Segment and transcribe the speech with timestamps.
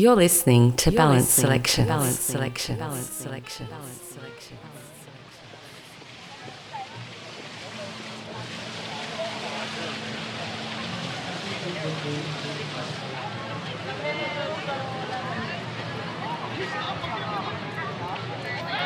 [0.00, 1.86] You're listening to Balance Selection.
[1.86, 2.78] Balance Selection.
[2.78, 3.66] Balance Selection.
[3.66, 4.56] Balance Selection.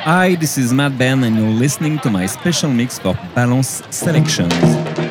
[0.03, 4.53] Hi, this is Madben, and you're listening to my special mix for Balance Selections.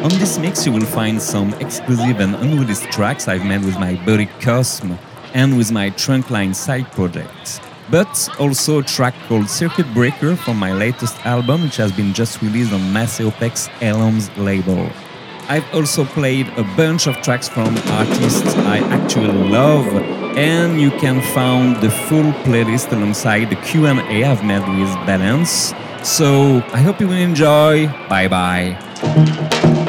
[0.04, 3.96] On this mix, you will find some exclusive and unreleased tracks I've made with my
[4.06, 5.00] buddy Cosm
[5.34, 7.62] and with my Trunkline side project.
[7.92, 12.42] But also a track called Circuit Breaker from my latest album, which has been just
[12.42, 14.90] released on Macéoplex Ellum label.
[15.50, 19.86] I've also played a bunch of tracks from artists I actually love,
[20.38, 25.74] and you can find the full playlist alongside the Q&A I've made with Balance.
[26.02, 27.88] So I hope you will enjoy.
[28.08, 29.83] Bye bye.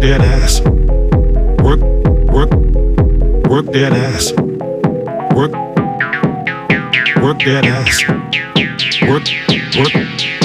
[0.00, 0.60] that ass.
[1.62, 1.80] Work,
[2.32, 2.50] work,
[3.48, 4.32] work that ass.
[5.34, 5.52] Work,
[7.22, 8.08] work that ass.
[9.06, 9.24] Work,
[9.94, 10.39] work.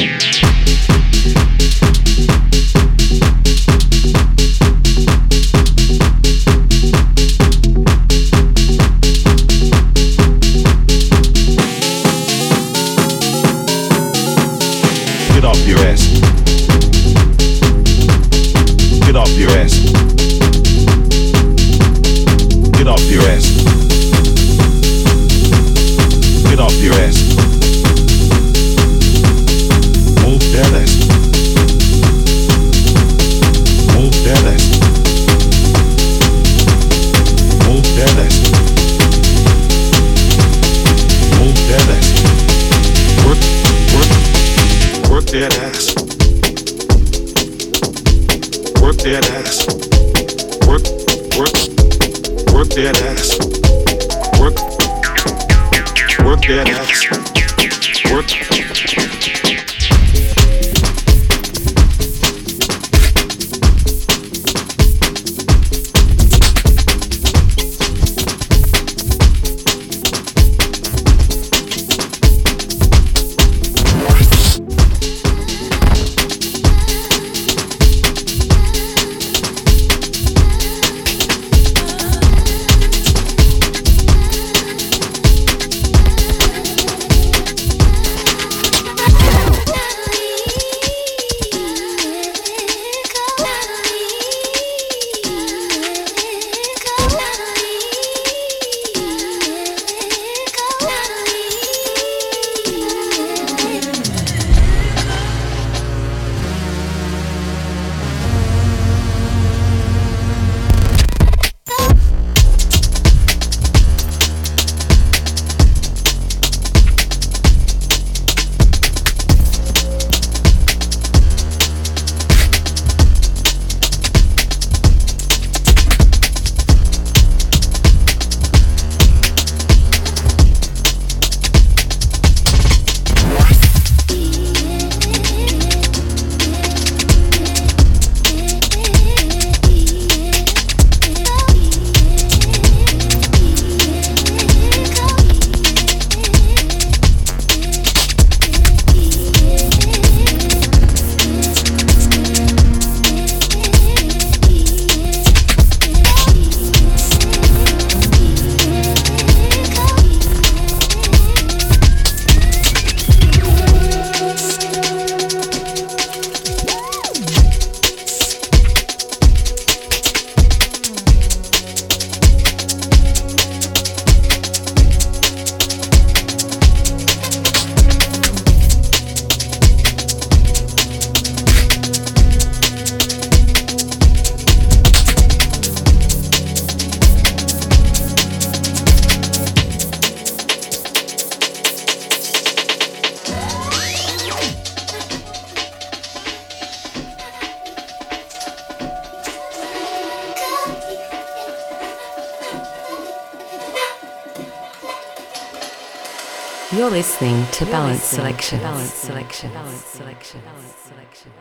[206.95, 208.57] Listening to Balance Selection.
[208.61, 209.51] Balance Selection.
[209.51, 210.39] Balance Selection.
[210.39, 211.31] Balance Selection.